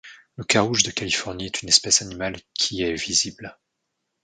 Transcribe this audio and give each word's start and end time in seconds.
Le 0.35 0.43
Carouge 0.43 0.81
de 0.81 0.89
Californie 0.89 1.45
est 1.45 1.61
une 1.61 1.69
espèce 1.69 2.01
animale 2.01 2.39
qui 2.55 2.77
y 2.77 2.81
est 2.81 2.95
visible. 2.95 3.59